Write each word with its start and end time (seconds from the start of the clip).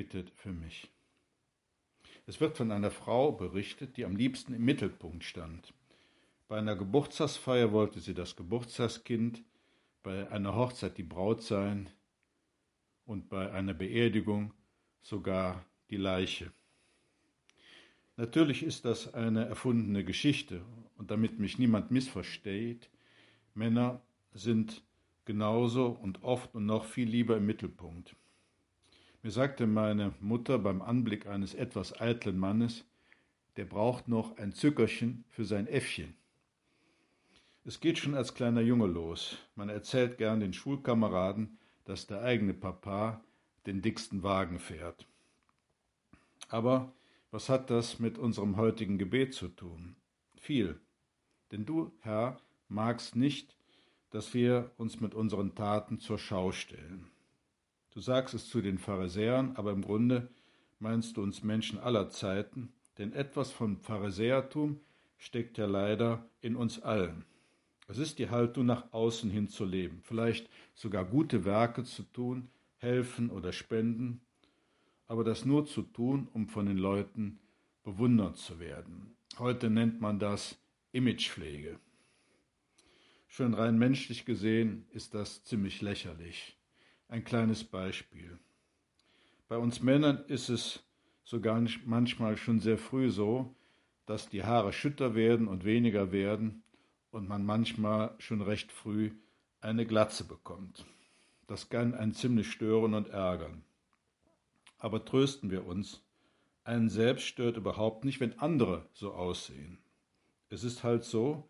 bittet 0.00 0.30
für 0.30 0.50
mich. 0.50 0.90
Es 2.26 2.40
wird 2.40 2.56
von 2.56 2.72
einer 2.72 2.90
Frau 2.90 3.32
berichtet, 3.32 3.98
die 3.98 4.06
am 4.06 4.16
liebsten 4.16 4.54
im 4.54 4.64
Mittelpunkt 4.64 5.24
stand. 5.24 5.74
Bei 6.48 6.56
einer 6.56 6.74
Geburtstagsfeier 6.74 7.70
wollte 7.72 8.00
sie 8.00 8.14
das 8.14 8.34
Geburtstagskind, 8.34 9.42
bei 10.02 10.30
einer 10.30 10.54
Hochzeit 10.54 10.96
die 10.96 11.02
Braut 11.02 11.42
sein 11.42 11.90
und 13.04 13.28
bei 13.28 13.52
einer 13.52 13.74
Beerdigung 13.74 14.54
sogar 15.02 15.66
die 15.90 15.98
Leiche. 15.98 16.50
Natürlich 18.16 18.62
ist 18.62 18.86
das 18.86 19.12
eine 19.12 19.44
erfundene 19.44 20.02
Geschichte 20.02 20.62
und 20.96 21.10
damit 21.10 21.38
mich 21.38 21.58
niemand 21.58 21.90
missversteht, 21.90 22.88
Männer 23.52 24.00
sind 24.32 24.82
genauso 25.26 25.88
und 25.88 26.22
oft 26.22 26.54
und 26.54 26.64
noch 26.64 26.86
viel 26.86 27.06
lieber 27.06 27.36
im 27.36 27.44
Mittelpunkt. 27.44 28.16
Mir 29.22 29.30
sagte 29.30 29.66
meine 29.66 30.14
Mutter 30.20 30.58
beim 30.58 30.80
Anblick 30.80 31.26
eines 31.26 31.54
etwas 31.54 32.00
eitlen 32.00 32.38
Mannes, 32.38 32.86
der 33.56 33.66
braucht 33.66 34.08
noch 34.08 34.38
ein 34.38 34.52
Zückerchen 34.52 35.24
für 35.28 35.44
sein 35.44 35.66
Äffchen. 35.66 36.14
Es 37.66 37.80
geht 37.80 37.98
schon 37.98 38.14
als 38.14 38.34
kleiner 38.34 38.62
Junge 38.62 38.86
los. 38.86 39.36
Man 39.54 39.68
erzählt 39.68 40.16
gern 40.16 40.40
den 40.40 40.54
Schulkameraden, 40.54 41.58
dass 41.84 42.06
der 42.06 42.22
eigene 42.22 42.54
Papa 42.54 43.22
den 43.66 43.82
dicksten 43.82 44.22
Wagen 44.22 44.58
fährt. 44.58 45.06
Aber 46.48 46.92
was 47.30 47.50
hat 47.50 47.68
das 47.68 47.98
mit 47.98 48.16
unserem 48.16 48.56
heutigen 48.56 48.96
Gebet 48.96 49.34
zu 49.34 49.48
tun? 49.48 49.96
Viel. 50.36 50.80
Denn 51.52 51.66
du, 51.66 51.92
Herr, 52.00 52.40
magst 52.68 53.16
nicht, 53.16 53.54
dass 54.08 54.32
wir 54.32 54.70
uns 54.78 55.00
mit 55.00 55.14
unseren 55.14 55.54
Taten 55.54 56.00
zur 56.00 56.18
Schau 56.18 56.52
stellen. 56.52 57.09
Du 57.92 58.00
sagst 58.00 58.34
es 58.34 58.48
zu 58.48 58.60
den 58.60 58.78
Pharisäern, 58.78 59.56
aber 59.56 59.72
im 59.72 59.82
Grunde 59.82 60.28
meinst 60.78 61.16
du 61.16 61.22
uns 61.22 61.42
Menschen 61.42 61.78
aller 61.78 62.08
Zeiten, 62.08 62.72
denn 62.98 63.12
etwas 63.12 63.50
von 63.50 63.78
Pharisäertum 63.78 64.80
steckt 65.18 65.58
ja 65.58 65.66
leider 65.66 66.24
in 66.40 66.56
uns 66.56 66.80
allen. 66.80 67.24
Es 67.88 67.98
ist 67.98 68.20
die 68.20 68.30
Haltung, 68.30 68.66
nach 68.66 68.92
außen 68.92 69.30
hin 69.30 69.48
zu 69.48 69.64
leben, 69.64 70.00
vielleicht 70.02 70.48
sogar 70.74 71.04
gute 71.04 71.44
Werke 71.44 71.82
zu 71.82 72.04
tun, 72.04 72.48
helfen 72.76 73.30
oder 73.30 73.52
spenden, 73.52 74.20
aber 75.08 75.24
das 75.24 75.44
nur 75.44 75.66
zu 75.66 75.82
tun, 75.82 76.28
um 76.32 76.46
von 76.46 76.66
den 76.66 76.78
Leuten 76.78 77.40
bewundert 77.82 78.36
zu 78.36 78.60
werden. 78.60 79.16
Heute 79.38 79.68
nennt 79.68 80.00
man 80.00 80.20
das 80.20 80.56
Imagepflege. 80.92 81.80
Schon 83.26 83.54
rein 83.54 83.78
menschlich 83.78 84.24
gesehen 84.24 84.86
ist 84.90 85.14
das 85.14 85.42
ziemlich 85.42 85.82
lächerlich. 85.82 86.59
Ein 87.10 87.24
kleines 87.24 87.64
Beispiel. 87.64 88.38
Bei 89.48 89.58
uns 89.58 89.82
Männern 89.82 90.22
ist 90.28 90.48
es 90.48 90.84
sogar 91.24 91.60
manchmal 91.84 92.36
schon 92.36 92.60
sehr 92.60 92.78
früh 92.78 93.10
so, 93.10 93.52
dass 94.06 94.28
die 94.28 94.44
Haare 94.44 94.72
schütter 94.72 95.16
werden 95.16 95.48
und 95.48 95.64
weniger 95.64 96.12
werden 96.12 96.62
und 97.10 97.28
man 97.28 97.44
manchmal 97.44 98.14
schon 98.18 98.42
recht 98.42 98.70
früh 98.70 99.10
eine 99.60 99.86
Glatze 99.86 100.22
bekommt. 100.22 100.86
Das 101.48 101.68
kann 101.68 101.96
einen 101.96 102.14
ziemlich 102.14 102.52
stören 102.52 102.94
und 102.94 103.08
ärgern. 103.08 103.64
Aber 104.78 105.04
trösten 105.04 105.50
wir 105.50 105.66
uns, 105.66 106.04
einen 106.62 106.90
selbst 106.90 107.24
stört 107.24 107.56
überhaupt 107.56 108.04
nicht, 108.04 108.20
wenn 108.20 108.38
andere 108.38 108.86
so 108.92 109.14
aussehen. 109.14 109.78
Es 110.48 110.62
ist 110.62 110.84
halt 110.84 111.02
so, 111.02 111.42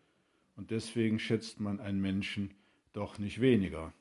und 0.55 0.71
deswegen 0.71 1.19
schätzt 1.19 1.59
man 1.59 1.79
einen 1.79 2.01
Menschen 2.01 2.51
doch 2.93 3.19
nicht 3.19 3.41
weniger. 3.41 3.93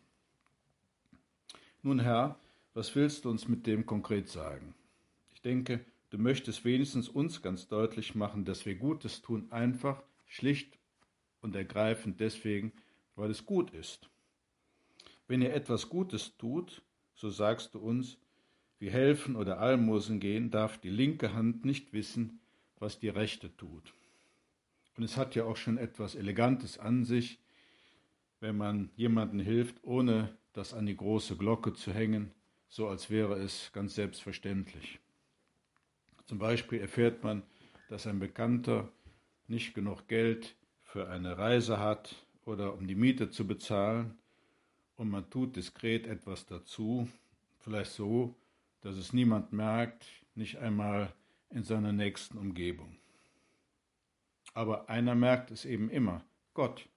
Nun 1.82 1.98
Herr, 2.00 2.38
was 2.74 2.94
willst 2.94 3.24
du 3.24 3.30
uns 3.30 3.48
mit 3.48 3.66
dem 3.66 3.86
konkret 3.86 4.28
sagen? 4.28 4.74
Ich 5.32 5.40
denke, 5.40 5.80
du 6.10 6.18
möchtest 6.18 6.66
wenigstens 6.66 7.08
uns 7.08 7.40
ganz 7.40 7.68
deutlich 7.68 8.14
machen, 8.14 8.44
dass 8.44 8.66
wir 8.66 8.74
Gutes 8.74 9.22
tun, 9.22 9.50
einfach, 9.50 10.02
schlicht 10.26 10.78
und 11.40 11.56
ergreifend 11.56 12.20
deswegen, 12.20 12.72
weil 13.16 13.30
es 13.30 13.46
gut 13.46 13.70
ist. 13.70 14.10
Wenn 15.26 15.40
ihr 15.40 15.54
etwas 15.54 15.88
Gutes 15.88 16.36
tut, 16.36 16.82
so 17.14 17.30
sagst 17.30 17.74
du 17.74 17.78
uns, 17.78 18.18
wie 18.78 18.90
helfen 18.90 19.34
oder 19.34 19.58
Almosen 19.58 20.20
gehen, 20.20 20.50
darf 20.50 20.76
die 20.76 20.90
linke 20.90 21.32
Hand 21.32 21.64
nicht 21.64 21.94
wissen, 21.94 22.40
was 22.78 22.98
die 22.98 23.08
rechte 23.08 23.56
tut. 23.56 23.94
Und 24.98 25.04
es 25.04 25.16
hat 25.16 25.34
ja 25.34 25.44
auch 25.44 25.56
schon 25.56 25.78
etwas 25.78 26.14
Elegantes 26.14 26.78
an 26.78 27.04
sich, 27.06 27.38
wenn 28.40 28.58
man 28.58 28.90
jemandem 28.96 29.40
hilft, 29.40 29.82
ohne 29.82 30.36
das 30.52 30.74
an 30.74 30.86
die 30.86 30.96
große 30.96 31.36
Glocke 31.36 31.72
zu 31.72 31.92
hängen, 31.92 32.32
so 32.68 32.88
als 32.88 33.10
wäre 33.10 33.34
es 33.34 33.70
ganz 33.72 33.94
selbstverständlich. 33.94 35.00
Zum 36.26 36.38
Beispiel 36.38 36.80
erfährt 36.80 37.22
man, 37.24 37.42
dass 37.88 38.06
ein 38.06 38.18
Bekannter 38.20 38.88
nicht 39.48 39.74
genug 39.74 40.06
Geld 40.06 40.54
für 40.82 41.08
eine 41.08 41.38
Reise 41.38 41.78
hat 41.78 42.14
oder 42.44 42.74
um 42.74 42.86
die 42.86 42.94
Miete 42.94 43.30
zu 43.30 43.46
bezahlen 43.46 44.16
und 44.96 45.10
man 45.10 45.28
tut 45.30 45.56
diskret 45.56 46.06
etwas 46.06 46.46
dazu, 46.46 47.08
vielleicht 47.58 47.92
so, 47.92 48.34
dass 48.82 48.96
es 48.96 49.12
niemand 49.12 49.52
merkt, 49.52 50.06
nicht 50.34 50.58
einmal 50.58 51.12
in 51.50 51.64
seiner 51.64 51.92
nächsten 51.92 52.38
Umgebung. 52.38 52.96
Aber 54.54 54.88
einer 54.88 55.14
merkt 55.14 55.50
es 55.50 55.64
eben 55.64 55.90
immer, 55.90 56.24
Gott. 56.54 56.88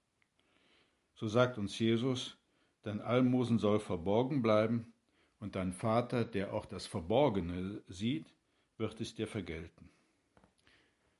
So 1.16 1.28
sagt 1.28 1.58
uns 1.58 1.78
Jesus, 1.80 2.38
Dein 2.83 3.01
Almosen 3.01 3.59
soll 3.59 3.79
verborgen 3.79 4.41
bleiben, 4.41 4.94
und 5.39 5.55
dein 5.55 5.73
Vater, 5.73 6.23
der 6.23 6.53
auch 6.53 6.66
das 6.66 6.88
Verborgene 6.88 7.81
sieht, 7.89 8.33
wird 8.77 9.01
es 9.01 9.13
dir 9.13 9.27
vergelten. 9.27 9.89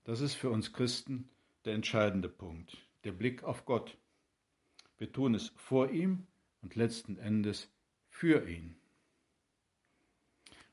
Das 0.06 0.22
ist 0.22 0.36
für 0.36 0.50
uns 0.50 0.72
Christen 0.72 1.28
der 1.66 1.74
entscheidende 1.74 2.30
Punkt, 2.30 2.78
der 3.04 3.12
Blick 3.12 3.44
auf 3.44 3.66
Gott. 3.66 3.98
Wir 4.98 5.12
tun 5.12 5.36
es 5.36 5.50
vor 5.58 5.90
ihm 5.90 6.26
und 6.62 6.76
letzten 6.76 7.18
Endes 7.18 7.70
für 8.10 8.48
ihn. 8.50 8.78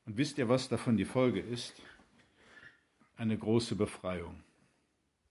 Und 0.05 0.15
wisst 0.15 0.37
ihr, 0.37 0.47
was 0.47 0.69
davon 0.69 0.95
die 0.95 1.05
Folge 1.05 1.41
ist? 1.41 1.73
Eine 3.17 3.37
große 3.37 3.75
Befreiung. 3.75 4.43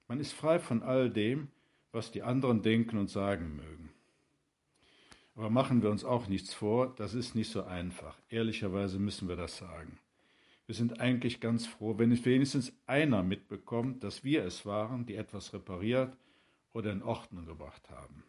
Man 0.09 0.21
ist 0.21 0.33
frei 0.33 0.59
von 0.59 0.83
all 0.83 1.09
dem, 1.09 1.49
was 1.93 2.11
die 2.11 2.23
anderen 2.23 2.63
denken 2.63 2.99
und 2.99 3.09
sagen 3.09 3.57
mögen. 3.57 3.91
Aber 5.41 5.49
machen 5.49 5.83
wir 5.83 5.89
uns 5.89 6.05
auch 6.05 6.29
nichts 6.29 6.53
vor, 6.53 6.93
das 6.97 7.15
ist 7.15 7.35
nicht 7.35 7.51
so 7.51 7.63
einfach. 7.65 8.15
Ehrlicherweise 8.29 8.99
müssen 8.99 9.27
wir 9.27 9.37
das 9.37 9.57
sagen. 9.57 9.99
Wir 10.67 10.75
sind 10.75 11.01
eigentlich 11.01 11.41
ganz 11.41 11.67
froh, 11.67 11.97
wenn 11.97 12.13
es 12.13 12.27
wenigstens 12.27 12.75
einer 12.87 13.23
mitbekommt, 13.23 14.05
dass 14.05 14.23
wir 14.23 14.45
es 14.45 14.67
waren, 14.67 15.07
die 15.07 15.15
etwas 15.15 15.55
repariert 15.55 16.15
oder 16.75 16.93
in 16.93 17.03
Ordnung 17.03 17.47
gebracht 17.47 17.89
haben. 17.89 18.23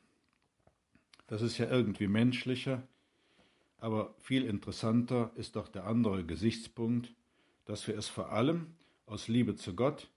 Das 1.27 1.41
ist 1.41 1.57
ja 1.57 1.69
irgendwie 1.69 2.07
menschlicher, 2.07 2.81
aber 3.77 4.15
viel 4.19 4.45
interessanter 4.45 5.31
ist 5.35 5.57
doch 5.57 5.67
der 5.67 5.87
andere 5.87 6.23
Gesichtspunkt, 6.23 7.13
dass 7.65 7.89
wir 7.89 7.97
es 7.97 8.07
vor 8.07 8.31
allem 8.31 8.67
aus 9.05 9.27
Liebe 9.27 9.57
zu 9.57 9.75
Gott 9.75 10.09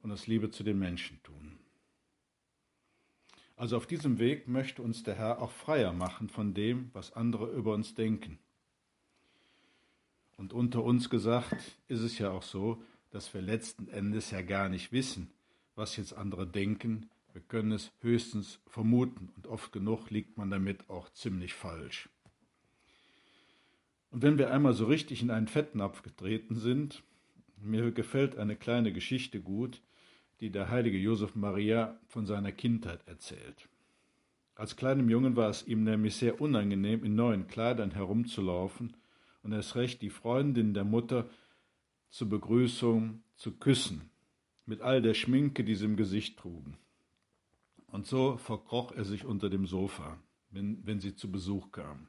und 0.00 0.12
aus 0.12 0.28
Liebe 0.28 0.52
zu 0.52 0.62
den 0.62 0.78
Menschen 0.78 1.20
tun. 1.24 1.58
Also 3.56 3.78
auf 3.78 3.86
diesem 3.86 4.18
Weg 4.18 4.48
möchte 4.48 4.82
uns 4.82 5.02
der 5.02 5.14
Herr 5.14 5.40
auch 5.40 5.50
freier 5.50 5.94
machen 5.94 6.28
von 6.28 6.52
dem, 6.52 6.90
was 6.92 7.14
andere 7.14 7.50
über 7.50 7.72
uns 7.72 7.94
denken. 7.94 8.38
Und 10.36 10.52
unter 10.52 10.84
uns 10.84 11.08
gesagt 11.08 11.78
ist 11.88 12.00
es 12.00 12.18
ja 12.18 12.30
auch 12.30 12.42
so, 12.42 12.82
dass 13.10 13.32
wir 13.32 13.40
letzten 13.40 13.88
Endes 13.88 14.30
ja 14.30 14.42
gar 14.42 14.68
nicht 14.68 14.92
wissen, 14.92 15.30
was 15.74 15.96
jetzt 15.96 16.12
andere 16.12 16.46
denken. 16.46 17.08
Wir 17.32 17.40
können 17.40 17.72
es 17.72 17.90
höchstens 18.02 18.60
vermuten 18.66 19.30
und 19.36 19.46
oft 19.46 19.72
genug 19.72 20.10
liegt 20.10 20.36
man 20.36 20.50
damit 20.50 20.90
auch 20.90 21.08
ziemlich 21.10 21.54
falsch. 21.54 22.10
Und 24.10 24.22
wenn 24.22 24.36
wir 24.36 24.50
einmal 24.50 24.74
so 24.74 24.84
richtig 24.84 25.22
in 25.22 25.30
einen 25.30 25.48
Fettnapf 25.48 26.02
getreten 26.02 26.56
sind, 26.56 27.02
mir 27.56 27.90
gefällt 27.90 28.36
eine 28.36 28.56
kleine 28.56 28.92
Geschichte 28.92 29.40
gut, 29.40 29.80
die 30.40 30.50
der 30.50 30.70
heilige 30.70 30.98
Josef 30.98 31.34
Maria 31.34 31.98
von 32.08 32.26
seiner 32.26 32.52
Kindheit 32.52 33.06
erzählt. 33.06 33.68
Als 34.54 34.76
kleinem 34.76 35.10
Jungen 35.10 35.36
war 35.36 35.50
es 35.50 35.66
ihm 35.66 35.84
nämlich 35.84 36.16
sehr 36.16 36.40
unangenehm, 36.40 37.04
in 37.04 37.14
neuen 37.14 37.46
Kleidern 37.46 37.90
herumzulaufen, 37.90 38.96
und 39.42 39.52
erst 39.52 39.76
recht 39.76 40.02
die 40.02 40.10
Freundin 40.10 40.74
der 40.74 40.84
Mutter 40.84 41.28
zur 42.10 42.28
Begrüßung 42.28 43.22
zu 43.36 43.52
küssen, 43.52 44.10
mit 44.64 44.80
all 44.80 45.00
der 45.02 45.14
Schminke, 45.14 45.62
die 45.62 45.76
sie 45.76 45.84
im 45.84 45.96
Gesicht 45.96 46.38
trugen. 46.38 46.78
Und 47.86 48.06
so 48.06 48.36
verkroch 48.38 48.92
er 48.92 49.04
sich 49.04 49.24
unter 49.24 49.48
dem 49.48 49.66
Sofa, 49.66 50.18
wenn, 50.50 50.84
wenn 50.84 51.00
sie 51.00 51.14
zu 51.14 51.30
Besuch 51.30 51.70
kam. 51.70 52.08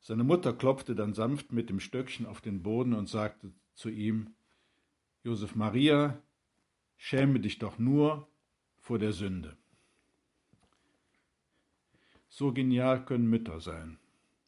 Seine 0.00 0.24
Mutter 0.24 0.52
klopfte 0.52 0.94
dann 0.94 1.14
sanft 1.14 1.52
mit 1.52 1.68
dem 1.68 1.80
Stöckchen 1.80 2.26
auf 2.26 2.40
den 2.40 2.62
Boden 2.62 2.94
und 2.94 3.08
sagte 3.08 3.52
zu 3.74 3.90
ihm, 3.90 4.34
Josef 5.24 5.56
Maria, 5.56 6.22
schäme 6.96 7.40
dich 7.40 7.58
doch 7.58 7.78
nur 7.78 8.28
vor 8.78 8.98
der 8.98 9.12
Sünde. 9.12 9.56
So 12.28 12.52
genial 12.52 13.04
können 13.04 13.28
Mütter 13.28 13.60
sein. 13.60 13.98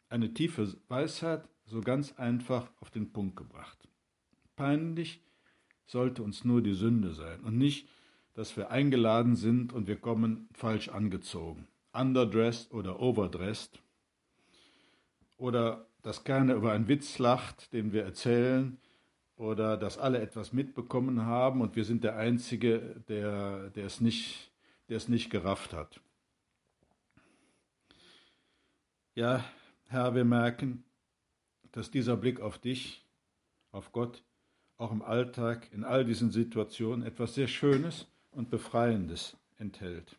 Eine 0.08 0.34
tiefe 0.34 0.76
Weisheit, 0.88 1.48
so 1.64 1.80
ganz 1.80 2.12
einfach 2.18 2.70
auf 2.80 2.90
den 2.90 3.12
Punkt 3.12 3.36
gebracht. 3.36 3.88
Peinlich 4.56 5.22
sollte 5.86 6.22
uns 6.22 6.44
nur 6.44 6.62
die 6.62 6.74
Sünde 6.74 7.12
sein 7.12 7.40
und 7.40 7.56
nicht, 7.56 7.88
dass 8.34 8.56
wir 8.56 8.70
eingeladen 8.70 9.36
sind 9.36 9.72
und 9.72 9.86
wir 9.86 9.96
kommen 9.96 10.48
falsch 10.52 10.88
angezogen, 10.88 11.66
underdressed 11.92 12.72
oder 12.72 13.00
overdressed 13.00 13.82
oder 15.36 15.86
dass 16.02 16.24
keiner 16.24 16.54
über 16.54 16.72
einen 16.72 16.88
Witz 16.88 17.18
lacht, 17.18 17.72
den 17.72 17.92
wir 17.92 18.04
erzählen 18.04 18.78
oder 19.38 19.76
dass 19.76 19.98
alle 19.98 20.20
etwas 20.20 20.52
mitbekommen 20.52 21.24
haben 21.24 21.60
und 21.60 21.76
wir 21.76 21.84
sind 21.84 22.02
der 22.02 22.16
Einzige, 22.16 23.02
der, 23.08 23.70
der, 23.70 23.86
es, 23.86 24.00
nicht, 24.00 24.50
der 24.88 24.96
es 24.96 25.08
nicht 25.08 25.30
gerafft 25.30 25.72
hat. 25.72 26.00
Ja, 29.14 29.44
Herr, 29.86 30.14
wir 30.14 30.24
merken, 30.24 30.84
dass 31.70 31.90
dieser 31.90 32.16
Blick 32.16 32.40
auf 32.40 32.58
dich, 32.58 33.04
auf 33.70 33.92
Gott, 33.92 34.24
auch 34.76 34.90
im 34.90 35.02
Alltag, 35.02 35.72
in 35.72 35.84
all 35.84 36.04
diesen 36.04 36.30
Situationen 36.30 37.06
etwas 37.06 37.34
sehr 37.34 37.48
Schönes 37.48 38.06
und 38.32 38.50
Befreiendes 38.50 39.36
enthält. 39.56 40.16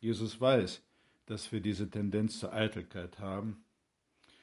Jesus 0.00 0.40
weiß, 0.40 0.82
dass 1.26 1.52
wir 1.52 1.60
diese 1.60 1.88
Tendenz 1.88 2.38
zur 2.38 2.52
Eitelkeit 2.54 3.18
haben, 3.18 3.62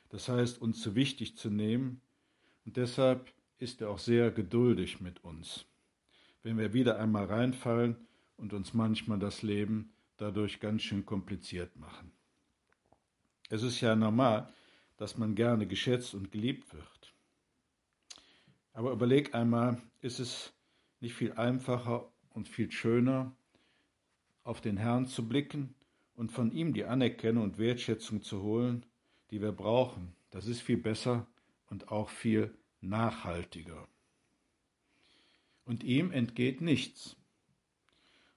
das 0.09 0.29
heißt 0.29 0.61
uns 0.61 0.79
zu 0.81 0.93
wichtig 0.95 1.37
zu 1.37 1.49
nehmen, 1.49 2.01
und 2.65 2.75
deshalb 2.75 3.31
ist 3.59 3.81
er 3.81 3.89
auch 3.89 3.99
sehr 3.99 4.31
geduldig 4.31 5.01
mit 5.01 5.23
uns, 5.23 5.65
wenn 6.43 6.57
wir 6.57 6.73
wieder 6.73 6.99
einmal 6.99 7.25
reinfallen 7.25 7.95
und 8.37 8.53
uns 8.53 8.73
manchmal 8.73 9.19
das 9.19 9.41
Leben 9.41 9.91
dadurch 10.17 10.59
ganz 10.59 10.83
schön 10.83 11.05
kompliziert 11.05 11.75
machen. 11.75 12.11
Es 13.49 13.63
ist 13.63 13.81
ja 13.81 13.95
normal, 13.95 14.51
dass 14.97 15.17
man 15.17 15.35
gerne 15.35 15.67
geschätzt 15.67 16.13
und 16.13 16.31
geliebt 16.31 16.73
wird. 16.73 17.13
Aber 18.73 18.91
überleg 18.91 19.33
einmal, 19.33 19.81
ist 20.01 20.19
es 20.19 20.53
nicht 20.99 21.15
viel 21.15 21.33
einfacher 21.33 22.11
und 22.29 22.47
viel 22.47 22.71
schöner, 22.71 23.35
auf 24.43 24.61
den 24.61 24.77
Herrn 24.77 25.07
zu 25.07 25.27
blicken 25.27 25.75
und 26.15 26.31
von 26.31 26.51
ihm 26.51 26.73
die 26.73 26.85
Anerkennung 26.85 27.43
und 27.43 27.57
Wertschätzung 27.57 28.21
zu 28.21 28.41
holen, 28.41 28.85
die 29.31 29.41
wir 29.41 29.51
brauchen. 29.51 30.15
Das 30.29 30.47
ist 30.47 30.61
viel 30.61 30.77
besser 30.77 31.27
und 31.69 31.91
auch 31.91 32.09
viel 32.09 32.53
nachhaltiger. 32.87 33.87
Und 35.65 35.83
ihm 35.83 36.11
entgeht 36.11 36.61
nichts. 36.61 37.17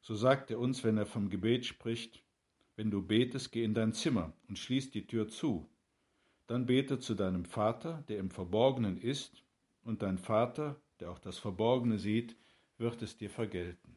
So 0.01 0.15
sagt 0.15 0.51
er 0.51 0.59
uns, 0.59 0.83
wenn 0.83 0.99
er 0.99 1.07
vom 1.07 1.31
Gebet 1.31 1.67
spricht, 1.67 2.23
wenn 2.77 2.91
du 2.91 3.03
betest, 3.03 3.53
geh 3.53 3.63
in 3.63 3.75
dein 3.75 3.93
Zimmer 3.93 4.33
und 4.49 4.59
schließ 4.59 4.91
die 4.91 5.07
Tür 5.07 5.29
zu. 5.29 5.69
Dann 6.47 6.67
bete 6.67 6.99
zu 6.99 7.15
deinem 7.15 7.45
Vater, 7.45 8.05
der 8.09 8.19
im 8.19 8.31
Verborgenen 8.31 9.01
ist, 9.01 9.45
und 9.83 10.03
dein 10.03 10.19
Vater, 10.19 10.81
der 10.99 11.11
auch 11.11 11.19
das 11.19 11.39
Verborgene 11.39 11.99
sieht, 11.99 12.37
wird 12.79 13.03
es 13.03 13.17
dir 13.17 13.31
vergelten. 13.31 13.97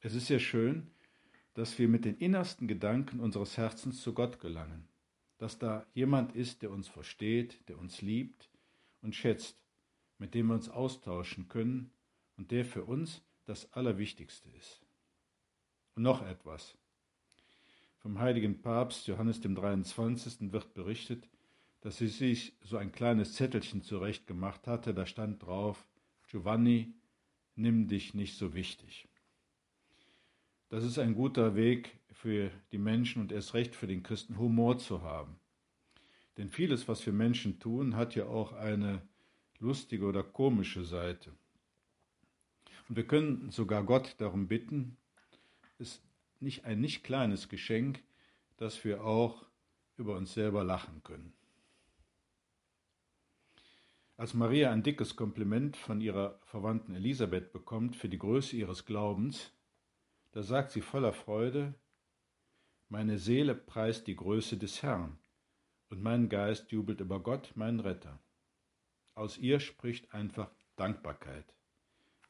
Es 0.00 0.14
ist 0.14 0.26
sehr 0.26 0.40
schön, 0.40 0.90
dass 1.54 1.78
wir 1.78 1.88
mit 1.88 2.04
den 2.04 2.16
innersten 2.16 2.66
Gedanken 2.68 3.20
unseres 3.20 3.56
Herzens 3.56 4.02
zu 4.02 4.12
Gott 4.12 4.40
gelangen, 4.40 4.88
dass 5.38 5.58
da 5.58 5.86
jemand 5.94 6.34
ist, 6.34 6.62
der 6.62 6.70
uns 6.70 6.88
versteht, 6.88 7.68
der 7.68 7.78
uns 7.78 8.02
liebt, 8.02 8.50
und 9.04 9.14
schätzt, 9.14 9.56
mit 10.18 10.34
dem 10.34 10.48
wir 10.48 10.54
uns 10.54 10.68
austauschen 10.68 11.48
können 11.48 11.92
und 12.36 12.50
der 12.50 12.64
für 12.64 12.84
uns 12.84 13.22
das 13.44 13.72
Allerwichtigste 13.72 14.48
ist. 14.50 14.82
Und 15.94 16.02
noch 16.02 16.26
etwas. 16.26 16.76
Vom 17.98 18.18
heiligen 18.18 18.60
Papst 18.60 19.06
Johannes 19.06 19.40
dem 19.40 19.54
23. 19.54 20.52
wird 20.52 20.74
berichtet, 20.74 21.28
dass 21.80 21.98
sie 21.98 22.08
sich 22.08 22.56
so 22.62 22.76
ein 22.78 22.92
kleines 22.92 23.34
Zettelchen 23.34 23.82
zurechtgemacht 23.82 24.66
hatte, 24.66 24.94
da 24.94 25.06
stand 25.06 25.42
drauf, 25.42 25.86
Giovanni, 26.28 26.94
nimm 27.54 27.86
dich 27.86 28.14
nicht 28.14 28.36
so 28.36 28.54
wichtig. 28.54 29.08
Das 30.70 30.82
ist 30.82 30.98
ein 30.98 31.14
guter 31.14 31.54
Weg 31.54 32.00
für 32.10 32.50
die 32.72 32.78
Menschen 32.78 33.20
und 33.20 33.32
erst 33.32 33.54
recht 33.54 33.76
für 33.76 33.86
den 33.86 34.02
Christen, 34.02 34.38
Humor 34.38 34.78
zu 34.78 35.02
haben. 35.02 35.38
Denn 36.36 36.50
vieles, 36.50 36.88
was 36.88 37.04
wir 37.06 37.12
Menschen 37.12 37.60
tun, 37.60 37.96
hat 37.96 38.14
ja 38.14 38.26
auch 38.26 38.52
eine 38.52 39.02
lustige 39.60 40.06
oder 40.06 40.22
komische 40.22 40.84
Seite. 40.84 41.32
Und 42.88 42.96
wir 42.96 43.06
können 43.06 43.50
sogar 43.50 43.84
Gott 43.84 44.16
darum 44.18 44.48
bitten, 44.48 44.96
ist 45.78 46.02
nicht 46.40 46.64
ein 46.64 46.80
nicht 46.80 47.04
kleines 47.04 47.48
Geschenk, 47.48 48.02
dass 48.56 48.84
wir 48.84 49.04
auch 49.04 49.46
über 49.96 50.16
uns 50.16 50.34
selber 50.34 50.64
lachen 50.64 51.02
können. 51.02 51.32
Als 54.16 54.34
Maria 54.34 54.70
ein 54.70 54.82
dickes 54.82 55.16
Kompliment 55.16 55.76
von 55.76 56.00
ihrer 56.00 56.38
Verwandten 56.44 56.94
Elisabeth 56.94 57.52
bekommt 57.52 57.96
für 57.96 58.08
die 58.08 58.18
Größe 58.18 58.56
ihres 58.56 58.84
Glaubens, 58.84 59.52
da 60.32 60.42
sagt 60.42 60.72
sie 60.72 60.82
voller 60.82 61.12
Freude, 61.12 61.74
Meine 62.88 63.18
Seele 63.18 63.54
preist 63.54 64.06
die 64.06 64.14
Größe 64.14 64.56
des 64.56 64.82
Herrn 64.82 65.18
und 65.94 66.02
mein 66.02 66.28
Geist 66.28 66.72
jubelt 66.72 66.98
über 66.98 67.20
Gott, 67.20 67.52
meinen 67.54 67.78
Retter. 67.78 68.18
Aus 69.14 69.38
ihr 69.38 69.60
spricht 69.60 70.12
einfach 70.12 70.50
Dankbarkeit. 70.74 71.44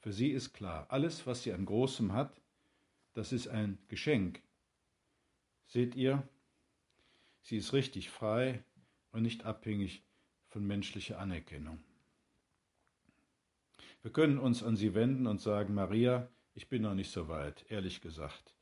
Für 0.00 0.12
sie 0.12 0.32
ist 0.32 0.52
klar, 0.52 0.84
alles, 0.90 1.26
was 1.26 1.42
sie 1.42 1.52
an 1.54 1.64
Großem 1.64 2.12
hat, 2.12 2.42
das 3.14 3.32
ist 3.32 3.48
ein 3.48 3.78
Geschenk. 3.88 4.42
Seht 5.66 5.94
ihr, 5.94 6.28
sie 7.40 7.56
ist 7.56 7.72
richtig 7.72 8.10
frei 8.10 8.62
und 9.12 9.22
nicht 9.22 9.46
abhängig 9.46 10.02
von 10.48 10.66
menschlicher 10.66 11.18
Anerkennung. 11.18 11.82
Wir 14.02 14.12
können 14.12 14.38
uns 14.38 14.62
an 14.62 14.76
sie 14.76 14.92
wenden 14.92 15.26
und 15.26 15.40
sagen, 15.40 15.72
Maria, 15.72 16.28
ich 16.52 16.68
bin 16.68 16.82
noch 16.82 16.94
nicht 16.94 17.10
so 17.10 17.28
weit, 17.28 17.64
ehrlich 17.70 18.02
gesagt. 18.02 18.54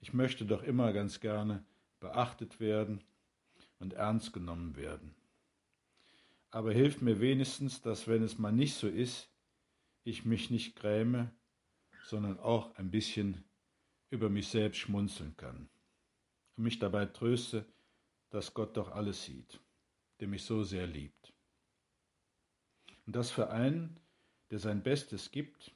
Ich 0.00 0.12
möchte 0.12 0.44
doch 0.44 0.62
immer 0.62 0.92
ganz 0.92 1.20
gerne 1.20 1.64
beachtet 1.98 2.60
werden 2.60 3.02
und 3.78 3.94
ernst 3.94 4.32
genommen 4.32 4.76
werden. 4.76 5.14
Aber 6.50 6.72
hilft 6.72 7.02
mir 7.02 7.20
wenigstens, 7.20 7.80
dass 7.82 8.06
wenn 8.06 8.22
es 8.22 8.38
mal 8.38 8.52
nicht 8.52 8.74
so 8.74 8.86
ist, 8.86 9.28
ich 10.04 10.24
mich 10.24 10.50
nicht 10.50 10.76
gräme, 10.76 11.30
sondern 12.04 12.38
auch 12.38 12.74
ein 12.76 12.90
bisschen 12.90 13.44
über 14.10 14.28
mich 14.28 14.48
selbst 14.48 14.78
schmunzeln 14.78 15.36
kann 15.36 15.68
und 16.56 16.64
mich 16.64 16.78
dabei 16.78 17.06
tröste, 17.06 17.66
dass 18.30 18.54
Gott 18.54 18.76
doch 18.76 18.90
alles 18.92 19.24
sieht, 19.24 19.60
der 20.20 20.28
mich 20.28 20.44
so 20.44 20.62
sehr 20.62 20.86
liebt. 20.86 21.32
Und 23.06 23.16
dass 23.16 23.30
für 23.30 23.50
einen, 23.50 23.98
der 24.50 24.58
sein 24.58 24.82
Bestes 24.82 25.30
gibt, 25.30 25.74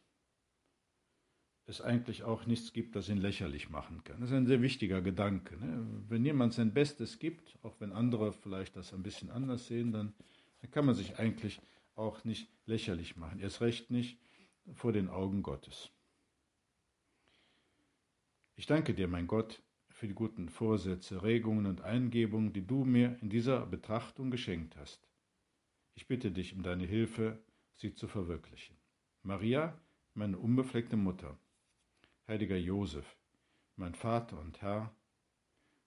es 1.69 1.83
eigentlich 1.83 2.23
auch 2.25 2.47
nichts 2.47 2.73
gibt, 2.73 2.97
das 2.97 3.11
ihn 3.11 3.19
lächerlich 3.19 3.69
machen 3.69 4.03
kann. 4.03 4.21
Das 4.21 4.31
ist 4.31 4.37
ein 4.37 4.47
sehr 4.47 4.63
wichtiger 4.63 5.03
Gedanke. 5.03 5.59
Ne? 5.59 5.87
Wenn 6.09 6.25
jemand 6.25 6.55
sein 6.55 6.73
Bestes 6.73 7.19
gibt, 7.19 7.59
auch 7.63 7.79
wenn 7.79 7.93
andere 7.93 8.33
vielleicht 8.33 8.75
das 8.77 8.95
ein 8.95 9.03
bisschen 9.03 9.31
anders 9.31 9.67
sehen, 9.67 9.93
dann, 9.93 10.15
dann 10.63 10.71
kann 10.71 10.87
man 10.87 10.95
sich 10.95 11.19
eigentlich 11.19 11.61
auch 11.95 12.25
nicht 12.25 12.49
lächerlich 12.65 13.17
machen. 13.17 13.41
Erst 13.41 13.61
recht 13.61 13.91
nicht 13.91 14.19
vor 14.73 14.93
den 14.93 15.09
Augen 15.09 15.43
Gottes. 15.43 15.91
Ich 18.57 18.67
danke 18.67 18.95
dir, 18.95 19.07
mein 19.07 19.27
Gott, 19.27 19.63
für 19.91 20.09
die 20.09 20.15
guten 20.15 20.49
Vorsätze, 20.49 21.23
Regungen 21.23 21.67
und 21.67 21.83
Eingebungen, 21.83 22.53
die 22.53 22.67
du 22.67 22.85
mir 22.85 23.19
in 23.21 23.29
dieser 23.29 23.67
Betrachtung 23.67 24.31
geschenkt 24.31 24.75
hast. 24.77 25.07
Ich 25.95 26.07
bitte 26.07 26.31
dich 26.31 26.55
um 26.55 26.63
deine 26.63 26.87
Hilfe, 26.87 27.39
sie 27.75 27.93
zu 27.93 28.09
verwirklichen. 28.09 28.77
Maria, 29.23 29.79
meine 30.15 30.39
unbefleckte 30.39 30.97
Mutter, 30.97 31.39
heiliger 32.29 32.57
Josef, 32.57 33.17
mein 33.77 33.95
Vater 33.95 34.39
und 34.39 34.61
Herr, 34.61 34.95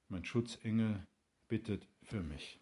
mein 0.07 0.25
Schutzengel, 0.25 1.05
bittet 1.47 1.87
für 2.01 2.21
mich. 2.21 2.59